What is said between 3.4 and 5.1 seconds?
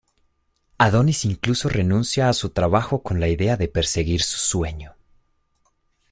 de perseguir su sueño.